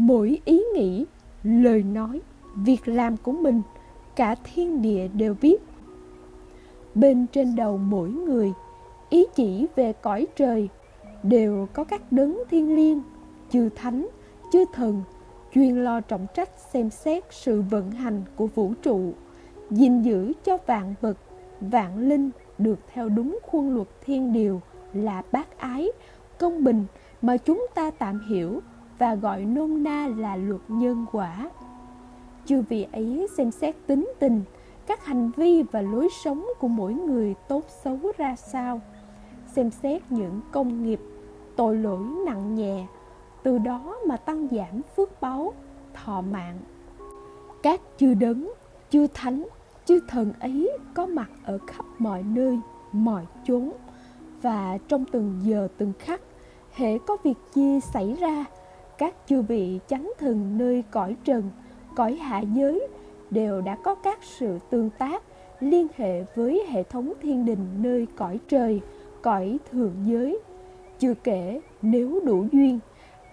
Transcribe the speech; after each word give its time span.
mỗi 0.00 0.40
ý 0.44 0.62
nghĩ, 0.74 1.06
lời 1.42 1.82
nói, 1.82 2.20
việc 2.54 2.88
làm 2.88 3.16
của 3.16 3.32
mình, 3.32 3.62
cả 4.16 4.34
thiên 4.44 4.82
địa 4.82 5.08
đều 5.08 5.34
biết 5.40 5.62
bên 6.94 7.26
trên 7.32 7.56
đầu 7.56 7.76
mỗi 7.76 8.10
người, 8.10 8.52
ý 9.10 9.26
chỉ 9.34 9.66
về 9.76 9.92
cõi 9.92 10.26
trời 10.36 10.68
đều 11.22 11.68
có 11.72 11.84
các 11.84 12.12
đấng 12.12 12.38
thiên 12.50 12.76
liêng, 12.76 13.02
chư 13.50 13.68
thánh, 13.76 14.08
chư 14.52 14.64
thần, 14.72 15.02
chuyên 15.54 15.84
lo 15.84 16.00
trọng 16.00 16.26
trách 16.34 16.50
xem 16.72 16.90
xét 16.90 17.24
sự 17.30 17.62
vận 17.70 17.90
hành 17.90 18.22
của 18.36 18.46
vũ 18.46 18.72
trụ, 18.82 19.12
gìn 19.70 20.02
giữ 20.02 20.32
cho 20.44 20.56
vạn 20.66 20.94
vật, 21.00 21.16
vạn 21.60 22.08
linh 22.08 22.30
được 22.58 22.78
theo 22.92 23.08
đúng 23.08 23.38
khuôn 23.42 23.74
luật 23.74 23.88
thiên 24.04 24.32
điều 24.32 24.60
là 24.92 25.22
bác 25.32 25.58
ái, 25.58 25.88
công 26.38 26.64
bình 26.64 26.84
mà 27.22 27.36
chúng 27.36 27.66
ta 27.74 27.90
tạm 27.90 28.20
hiểu 28.30 28.60
và 29.00 29.14
gọi 29.14 29.44
nôm 29.44 29.82
na 29.82 30.08
là 30.16 30.36
luật 30.36 30.60
nhân 30.68 31.06
quả. 31.12 31.50
Chư 32.46 32.62
vị 32.62 32.86
ấy 32.92 33.26
xem 33.36 33.50
xét 33.50 33.74
tính 33.86 34.12
tình, 34.18 34.42
các 34.86 35.04
hành 35.04 35.30
vi 35.36 35.62
và 35.62 35.80
lối 35.80 36.08
sống 36.24 36.46
của 36.58 36.68
mỗi 36.68 36.94
người 36.94 37.34
tốt 37.48 37.64
xấu 37.84 37.98
ra 38.16 38.36
sao, 38.36 38.80
xem 39.52 39.70
xét 39.70 40.02
những 40.12 40.40
công 40.52 40.82
nghiệp, 40.82 41.00
tội 41.56 41.76
lỗi 41.76 42.04
nặng 42.26 42.54
nhẹ, 42.54 42.86
từ 43.42 43.58
đó 43.58 43.96
mà 44.06 44.16
tăng 44.16 44.48
giảm 44.50 44.82
phước 44.96 45.20
báu 45.20 45.52
thọ 45.94 46.20
mạng. 46.20 46.58
Các 47.62 47.80
chư 47.98 48.14
đấng, 48.14 48.52
chư 48.90 49.06
thánh, 49.14 49.46
chư 49.84 50.00
thần 50.08 50.32
ấy 50.40 50.78
có 50.94 51.06
mặt 51.06 51.30
ở 51.44 51.58
khắp 51.66 51.84
mọi 51.98 52.22
nơi, 52.22 52.58
mọi 52.92 53.26
chốn, 53.44 53.72
và 54.42 54.78
trong 54.88 55.04
từng 55.12 55.40
giờ 55.44 55.68
từng 55.78 55.92
khắc, 55.98 56.20
hễ 56.72 56.98
có 56.98 57.16
việc 57.24 57.36
chi 57.54 57.80
xảy 57.80 58.16
ra 58.20 58.44
các 59.00 59.14
chư 59.26 59.42
vị 59.42 59.80
chánh 59.88 60.12
thần 60.18 60.58
nơi 60.58 60.84
cõi 60.90 61.16
trần, 61.24 61.50
cõi 61.96 62.14
hạ 62.14 62.40
giới 62.40 62.88
đều 63.30 63.60
đã 63.60 63.76
có 63.84 63.94
các 63.94 64.18
sự 64.22 64.58
tương 64.70 64.90
tác 64.90 65.22
liên 65.60 65.86
hệ 65.96 66.24
với 66.34 66.66
hệ 66.68 66.82
thống 66.82 67.12
thiên 67.22 67.44
đình 67.44 67.66
nơi 67.78 68.06
cõi 68.16 68.40
trời, 68.48 68.80
cõi 69.22 69.58
thượng 69.70 69.94
giới. 70.04 70.38
Chưa 70.98 71.14
kể, 71.14 71.60
nếu 71.82 72.20
đủ 72.24 72.46
duyên, 72.52 72.78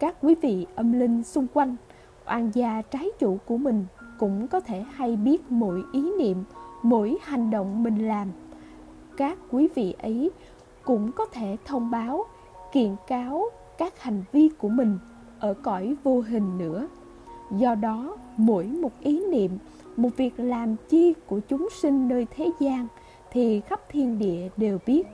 các 0.00 0.16
quý 0.22 0.34
vị 0.34 0.66
âm 0.74 0.92
linh 0.92 1.22
xung 1.22 1.46
quanh, 1.54 1.76
oan 2.26 2.50
gia 2.54 2.82
trái 2.82 3.08
chủ 3.18 3.38
của 3.46 3.56
mình 3.56 3.86
cũng 4.18 4.48
có 4.48 4.60
thể 4.60 4.84
hay 4.92 5.16
biết 5.16 5.42
mỗi 5.48 5.82
ý 5.92 6.12
niệm, 6.18 6.44
mỗi 6.82 7.16
hành 7.22 7.50
động 7.50 7.82
mình 7.82 8.08
làm. 8.08 8.28
Các 9.16 9.38
quý 9.50 9.68
vị 9.74 9.94
ấy 10.02 10.30
cũng 10.84 11.12
có 11.12 11.26
thể 11.26 11.56
thông 11.64 11.90
báo, 11.90 12.24
kiện 12.72 12.96
cáo 13.06 13.44
các 13.78 14.02
hành 14.02 14.22
vi 14.32 14.50
của 14.58 14.68
mình 14.68 14.98
ở 15.38 15.54
cõi 15.54 15.94
vô 16.02 16.20
hình 16.20 16.58
nữa. 16.58 16.88
Do 17.50 17.74
đó, 17.74 18.16
mỗi 18.36 18.66
một 18.66 18.92
ý 19.00 19.26
niệm, 19.30 19.50
một 19.96 20.10
việc 20.16 20.34
làm 20.36 20.76
chi 20.88 21.14
của 21.26 21.40
chúng 21.40 21.68
sinh 21.82 22.08
nơi 22.08 22.26
thế 22.36 22.50
gian 22.60 22.86
thì 23.30 23.60
khắp 23.60 23.80
thiên 23.88 24.18
địa 24.18 24.48
đều 24.56 24.78
biết. 24.86 25.06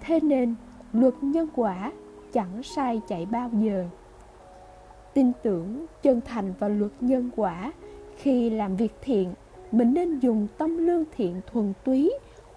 Thế 0.00 0.20
nên, 0.20 0.54
luật 0.92 1.14
nhân 1.20 1.48
quả 1.56 1.92
chẳng 2.32 2.62
sai 2.62 3.00
chạy 3.08 3.26
bao 3.26 3.50
giờ. 3.60 3.84
Tin 5.14 5.32
tưởng, 5.42 5.86
chân 6.02 6.20
thành 6.24 6.52
vào 6.58 6.70
luật 6.70 6.92
nhân 7.00 7.30
quả, 7.36 7.72
khi 8.16 8.50
làm 8.50 8.76
việc 8.76 8.92
thiện, 9.02 9.34
mình 9.72 9.94
nên 9.94 10.18
dùng 10.18 10.46
tâm 10.58 10.76
lương 10.76 11.04
thiện 11.16 11.40
thuần 11.52 11.72
túy, 11.84 12.12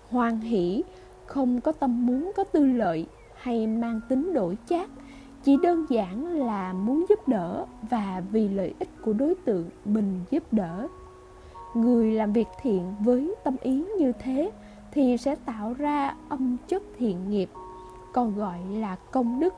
hoan 0.10 0.40
hỷ, 0.40 0.84
không 1.26 1.62
có 1.62 1.72
tâm 1.72 2.06
muốn 2.06 2.32
có 2.36 2.44
tư 2.44 2.66
lợi 2.66 3.06
hay 3.36 3.68
mang 3.68 4.02
tính 4.10 4.34
đổi 4.34 4.58
chác 4.70 4.90
chỉ 5.48 5.58
đơn 5.64 5.86
giản 5.90 6.26
là 6.26 6.74
muốn 6.74 7.06
giúp 7.10 7.28
đỡ 7.28 7.66
và 7.90 8.24
vì 8.32 8.50
lợi 8.50 8.74
ích 8.80 8.90
của 9.02 9.14
đối 9.14 9.36
tượng 9.36 9.70
mình 9.86 10.20
giúp 10.30 10.44
đỡ. 10.52 10.88
Người 11.74 12.12
làm 12.12 12.34
việc 12.34 12.48
thiện 12.62 12.94
với 13.00 13.36
tâm 13.44 13.56
ý 13.62 13.86
như 14.00 14.12
thế 14.20 14.52
thì 14.92 15.18
sẽ 15.18 15.36
tạo 15.36 15.74
ra 15.74 16.16
âm 16.30 16.58
chất 16.68 16.84
thiện 16.98 17.30
nghiệp, 17.30 17.50
còn 18.14 18.36
gọi 18.38 18.60
là 18.72 18.96
công 19.12 19.40
đức, 19.40 19.54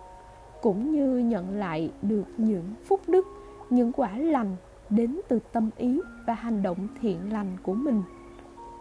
cũng 0.62 0.92
như 0.92 1.18
nhận 1.18 1.56
lại 1.56 1.92
được 2.02 2.26
những 2.38 2.64
phúc 2.88 3.02
đức, 3.08 3.28
những 3.70 3.92
quả 3.92 4.18
lành 4.18 4.56
đến 4.90 5.20
từ 5.28 5.40
tâm 5.52 5.70
ý 5.78 6.02
và 6.28 6.34
hành 6.34 6.64
động 6.64 6.88
thiện 7.02 7.34
lành 7.34 7.58
của 7.64 7.74
mình. 7.74 8.04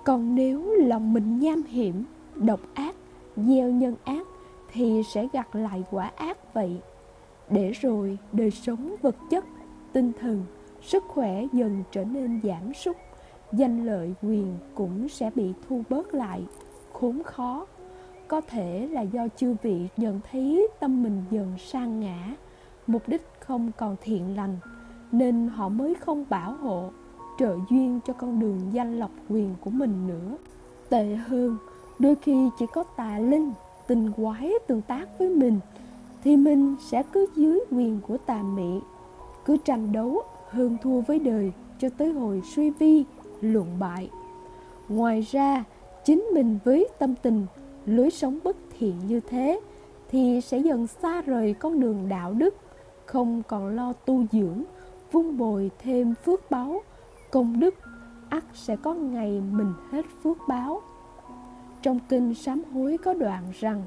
Còn 0.05 0.35
nếu 0.35 0.75
lòng 0.75 1.13
mình 1.13 1.39
nham 1.39 1.63
hiểm, 1.63 2.05
độc 2.35 2.61
ác, 2.75 2.95
gieo 3.37 3.71
nhân 3.71 3.95
ác 4.05 4.27
thì 4.73 5.03
sẽ 5.03 5.29
gặt 5.33 5.57
lại 5.57 5.85
quả 5.91 6.11
ác 6.17 6.55
vậy 6.55 6.81
để 7.51 7.73
rồi 7.73 8.19
đời 8.33 8.51
sống 8.51 8.95
vật 9.03 9.17
chất, 9.31 9.45
tinh 9.93 10.13
thần, 10.21 10.45
sức 10.83 11.05
khỏe 11.09 11.45
dần 11.53 11.83
trở 11.93 12.05
nên 12.05 12.41
giảm 12.45 12.75
sút, 12.75 12.97
danh 13.53 13.87
lợi 13.87 14.15
quyền 14.23 14.57
cũng 14.75 15.09
sẽ 15.09 15.31
bị 15.35 15.53
thu 15.69 15.83
bớt 15.89 16.15
lại. 16.15 16.43
Khốn 16.93 17.23
khó, 17.25 17.67
có 18.29 18.41
thể 18.41 18.89
là 18.93 19.03
do 19.03 19.29
chư 19.37 19.55
vị 19.63 19.89
nhận 19.97 20.21
thấy 20.31 20.69
tâm 20.81 21.03
mình 21.03 21.23
dần 21.31 21.55
sang 21.59 22.01
ngã. 22.01 22.35
Mục 22.87 23.09
đích 23.09 23.23
không 23.41 23.71
còn 23.77 23.97
thiện 24.01 24.37
lành, 24.37 24.57
nên 25.13 25.49
họ 25.49 25.69
mới 25.69 25.95
không 25.95 26.25
bảo 26.29 26.53
hộ, 26.53 26.91
trợ 27.39 27.57
duyên 27.71 28.01
cho 28.07 28.13
con 28.13 28.41
đường 28.41 28.61
danh 28.73 28.99
lộc 28.99 29.11
quyền 29.29 29.55
của 29.61 29.71
mình 29.71 30.07
nữa. 30.07 30.37
Tệ 30.89 31.15
hơn, 31.15 31.57
đôi 31.99 32.15
khi 32.15 32.49
chỉ 32.59 32.67
có 32.75 32.85
tà 32.97 33.19
linh 33.19 33.53
tình 33.87 34.13
quái 34.13 34.53
tương 34.67 34.83
tác 34.83 35.19
với 35.19 35.29
mình 35.29 35.61
thì 36.25 36.37
mình 36.37 36.77
sẽ 36.81 37.03
cứ 37.13 37.27
dưới 37.37 37.61
quyền 37.71 38.01
của 38.01 38.17
tà 38.17 38.43
mị, 38.43 38.81
cứ 39.45 39.57
tranh 39.65 39.93
đấu, 39.93 40.23
hơn 40.49 40.77
thua 40.83 41.01
với 41.01 41.19
đời 41.19 41.53
cho 41.79 41.89
tới 41.89 42.13
hồi 42.13 42.43
suy 42.55 42.71
vi, 42.71 43.05
luận 43.41 43.67
bại. 43.79 44.11
Ngoài 44.89 45.21
ra, 45.21 45.65
chính 46.05 46.25
mình 46.35 46.59
với 46.65 46.89
tâm 46.99 47.15
tình, 47.23 47.47
lối 47.87 48.11
sống 48.11 48.39
bất 48.45 48.57
thiện 48.79 48.95
như 49.07 49.21
thế 49.21 49.61
thì 50.11 50.41
sẽ 50.41 50.59
dần 50.59 50.87
xa 50.87 51.23
rời 51.23 51.55
con 51.55 51.81
đường 51.81 52.09
đạo 52.09 52.33
đức, 52.33 52.55
không 53.07 53.43
còn 53.49 53.69
lo 53.77 53.93
tu 53.93 54.25
dưỡng, 54.33 54.63
vun 55.13 55.39
bồi 55.39 55.71
thêm 55.79 56.15
phước 56.25 56.51
báo. 56.51 56.81
Công 57.31 57.61
đức 57.61 57.75
ắt 58.29 58.45
sẽ 58.55 58.77
có 58.77 58.95
ngày 58.95 59.43
mình 59.53 59.73
hết 59.91 60.07
phước 60.23 60.37
báo. 60.49 60.83
Trong 61.83 61.99
kinh 62.09 62.35
sám 62.35 62.63
hối 62.73 62.97
có 63.05 63.15
đoạn 63.15 63.45
rằng 63.61 63.83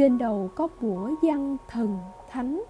trên 0.00 0.18
đầu 0.18 0.50
có 0.54 0.68
bủa 0.80 1.10
văn 1.22 1.56
thần 1.68 1.98
thánh, 2.30 2.62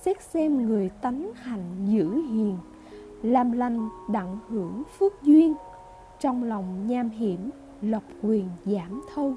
xét 0.00 0.22
xem 0.22 0.66
người 0.66 0.88
tánh 0.88 1.32
hành 1.34 1.86
giữ 1.86 2.14
hiền, 2.14 2.58
làm 3.22 3.52
lành 3.52 3.88
đặng 4.08 4.38
hưởng 4.48 4.82
phước 4.98 5.22
duyên, 5.22 5.54
trong 6.20 6.44
lòng 6.44 6.86
nham 6.86 7.10
hiểm, 7.10 7.50
lộc 7.82 8.02
quyền 8.22 8.48
giảm 8.64 9.02
thâu. 9.14 9.34